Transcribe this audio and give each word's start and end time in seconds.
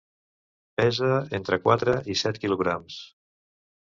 Pesa 0.79 1.11
entre 1.39 1.59
quatre 1.67 1.95
i 2.15 2.17
set 2.23 2.41
quilograms. 2.47 2.99